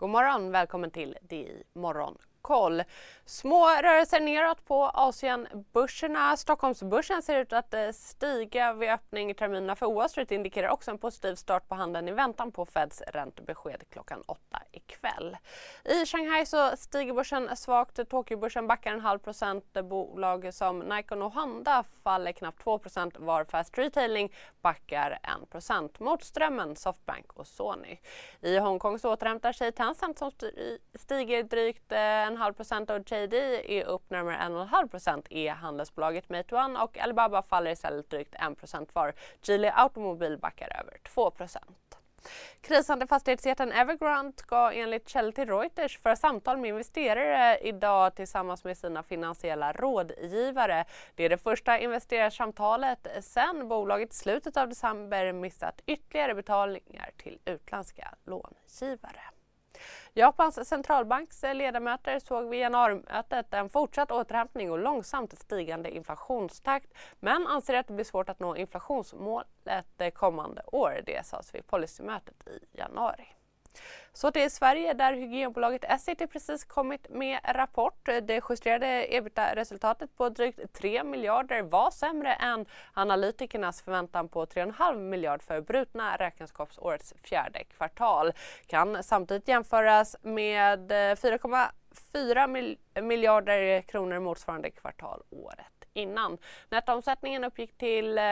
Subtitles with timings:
[0.00, 2.82] God morgon, välkommen till DI Morgon koll.
[3.24, 6.36] Små rörelser neråt på Asienbörserna.
[6.36, 9.34] Stockholmsbörsen ser ut att eh, stiga vid öppning.
[9.34, 13.02] Terminerna för Wall Street indikerar också en positiv start på handeln i väntan på Feds
[13.06, 15.36] räntebesked klockan åtta ikväll.
[15.84, 18.08] I Shanghai så stiger börsen svagt.
[18.08, 19.64] Tokyobörsen backar en halv procent.
[19.82, 22.80] Bolag som Nikon och Honda faller knappt 2
[23.18, 24.32] var Fast Retailing
[24.62, 25.10] backar
[25.42, 26.00] 1 procent.
[26.00, 27.96] Mot strömmen Softbank och Sony.
[28.40, 30.30] I Hongkong så återhämtar sig Tencent som
[30.94, 33.34] stiger drygt eh, en halv procent och JD
[33.78, 39.14] är upp närmare 1,5% i handelsbolaget Meituan och Alibaba faller istället drygt 1% var.
[39.42, 41.58] Geely Automobile backar över 2%
[42.60, 48.78] Krisande fastighetsjätten Evergrande ska enligt källor till Reuters föra samtal med investerare idag tillsammans med
[48.78, 50.84] sina finansiella rådgivare.
[51.14, 57.38] Det är det första investerarsamtalet sedan bolaget i slutet av december missat ytterligare betalningar till
[57.44, 59.37] utländska långivare.
[60.14, 67.74] Japans centralbanks ledamöter såg vid januarimötet en fortsatt återhämtning och långsamt stigande inflationstakt men anser
[67.74, 69.46] att det blir svårt att nå inflationsmålet
[70.14, 71.00] kommande år.
[71.06, 73.37] Det sades vid policymötet i januari.
[74.12, 78.08] Så till Sverige där hygienbolaget Essity precis kommit med rapport.
[78.22, 85.42] Det justerade ebitda-resultatet på drygt 3 miljarder var sämre än analytikernas förväntan på 3,5 miljard
[85.42, 88.32] för brutna räkenskapsårets fjärde kvartal.
[88.66, 96.38] Kan samtidigt jämföras med eh, 4,4 miljarder kronor motsvarande kvartal året innan.
[96.70, 98.24] Nettoomsättningen uppgick till eh,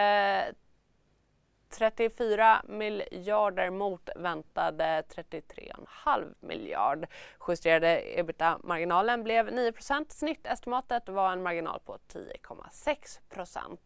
[1.79, 7.07] 34 miljarder mot väntade 33,5 miljard.
[7.49, 13.79] Justerade ebitda-marginalen blev 9% Snittestimatet var en marginal på 10,6%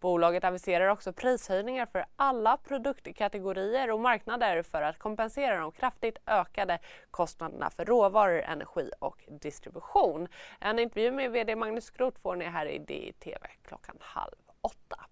[0.00, 6.78] Bolaget aviserar också prishöjningar för alla produktkategorier och marknader för att kompensera de kraftigt ökade
[7.10, 10.28] kostnaderna för råvaror, energi och distribution.
[10.60, 15.06] En intervju med VD Magnus Groth får ni här i DTV klockan halv åtta.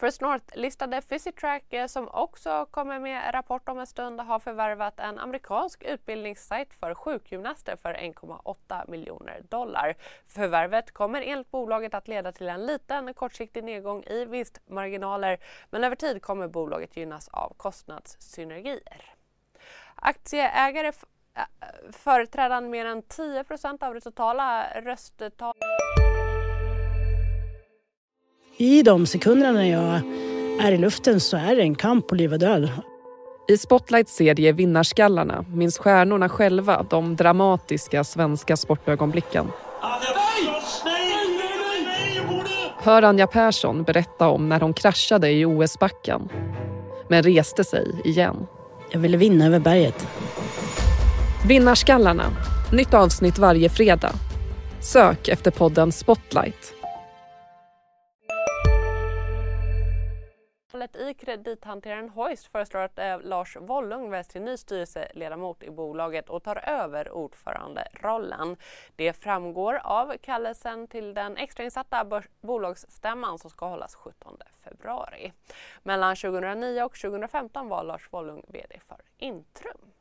[0.00, 5.82] First North-listade Physitrack som också kommer med rapport om en stund har förvärvat en amerikansk
[5.82, 9.94] utbildningssajt för sjukgymnaster för 1,8 miljoner dollar.
[10.26, 15.38] Förvärvet kommer enligt bolaget att leda till en liten kortsiktig nedgång i vinstmarginaler
[15.70, 19.14] men över tid kommer bolaget gynnas av kostnadssynergier.
[19.94, 20.92] Aktieägare
[21.92, 26.09] företrädande mer än 10% av det totala röstetalet
[28.60, 30.00] i de sekunderna när jag
[30.66, 32.70] är i luften så är det en kamp på liv och död.
[33.48, 39.46] I Spotlights serie Vinnarskallarna minns stjärnorna själva de dramatiska svenska sportögonblicken.
[42.82, 46.28] Hör Anja Persson berätta om när hon kraschade i OS-backen
[47.08, 48.46] men reste sig igen.
[48.90, 50.06] Jag ville vinna över berget.
[51.48, 52.24] Vinnarskallarna.
[52.72, 54.12] Nytt avsnitt varje fredag.
[54.80, 56.79] Sök efter podden Spotlight
[60.80, 66.28] Fallet i kredithanteraren Hoist föreslår att eh, Lars Wollung väljs till ny styrelseledamot i bolaget
[66.28, 68.56] och tar över ordföranderollen.
[68.96, 75.32] Det framgår av kallelsen till den extrainsatta bolagsstämman som ska hållas 17 februari.
[75.82, 79.92] Mellan 2009 och 2015 var Lars Wollung VD för Intrum.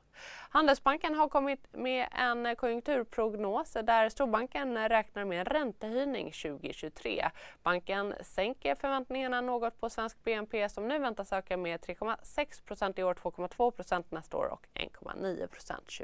[0.50, 7.30] Handelsbanken har kommit med en konjunkturprognos där storbanken räknar med en räntehöjning 2023.
[7.63, 13.13] Banken sänker förväntningarna något på svensk BNP som nu väntas öka med 3,6% i år,
[13.13, 15.47] 2,2 nästa år och 1,9%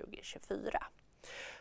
[0.04, 0.84] 2024.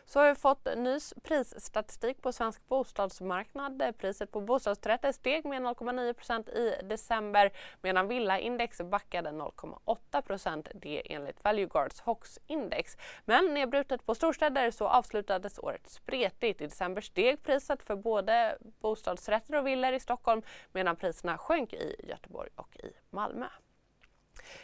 [0.05, 3.81] Så har vi fått ny prisstatistik på svensk bostadsmarknad.
[3.81, 11.43] Eh, priset på bostadsrätter steg med 0,9% i december medan villaindex backade 0,8% Det enligt
[11.43, 12.97] Valueguards HOX-index.
[13.25, 16.61] Men nedbrutet på storstäder så avslutades året spretigt.
[16.61, 21.95] I december steg priset för både bostadsrätter och villor i Stockholm medan priserna sjönk i
[22.09, 23.47] Göteborg och i Malmö.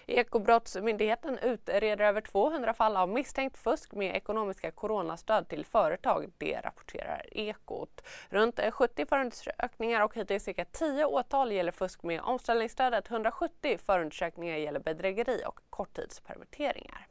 [0.05, 6.31] Ekobrottsmyndigheten utreder över 200 fall av misstänkt fusk med ekonomiska coronastöd till företag.
[6.37, 8.01] Det rapporterar Ekot.
[8.29, 13.11] Runt 70 förundersökningar och hittills cirka 10 åtal gäller fusk med omställningsstödet.
[13.11, 17.07] 170 förundersökningar gäller bedrägeri och korttidspermitteringar.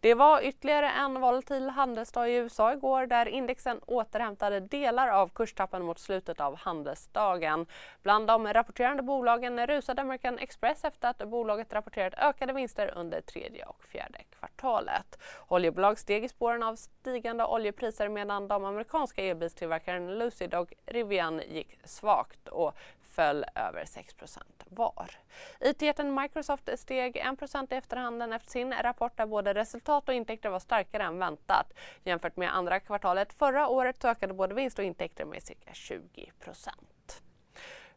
[0.00, 5.82] Det var ytterligare en volatil handelsdag i USA igår där indexen återhämtade delar av kurstappen
[5.82, 7.66] mot slutet av handelsdagen.
[8.02, 13.64] Bland de rapporterande bolagen rusade American Express efter att bolaget rapporterat ökade vinster under tredje
[13.64, 15.18] och fjärde kvartalet.
[15.48, 21.78] Oljebolag steg i spåren av stigande oljepriser medan de amerikanska elbilstillverkaren Lucid och Rivian gick
[21.84, 22.74] svagt och
[23.18, 24.14] föll över 6
[24.70, 25.10] var.
[25.60, 30.58] IT-jätten Microsoft steg 1 i efterhanden efter sin rapport där både resultat och intäkter var
[30.58, 31.72] starkare än väntat.
[32.04, 36.68] Jämfört med andra kvartalet förra året ökade både vinst och intäkter med cirka 20%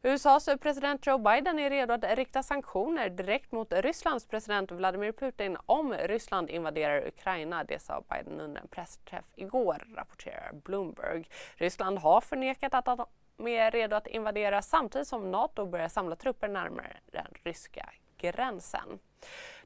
[0.03, 5.57] USAs president Joe Biden är redo att rikta sanktioner direkt mot Rysslands president Vladimir Putin
[5.65, 7.63] om Ryssland invaderar Ukraina.
[7.63, 11.29] Det sa Biden under en pressträff igår, rapporterar Bloomberg.
[11.55, 13.09] Ryssland har förnekat att
[13.47, 18.99] är redo att invadera samtidigt som Nato börjar samla trupper närmare den ryska gränsen.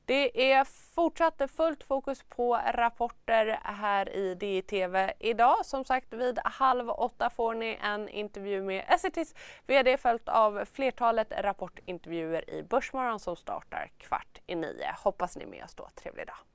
[0.05, 0.63] Det är
[0.95, 5.65] fortsatt fullt fokus på rapporter här i DTV idag.
[5.65, 9.35] Som sagt vid halv åtta får ni en intervju med Essitys
[9.67, 14.95] VD följt av flertalet rapportintervjuer i Börsmorgon som startar kvart i nio.
[15.03, 15.89] Hoppas ni är med oss då.
[15.95, 16.54] Trevlig dag!